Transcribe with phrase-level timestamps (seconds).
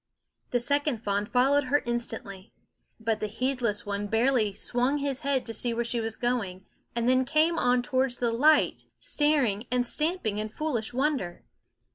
[0.49, 2.51] The second fawn followed her instantly;
[2.99, 7.07] but the heedless one barely swung his head to see where she was going, and
[7.07, 11.43] then came on towards the light, staring and stamping in foolish wonder.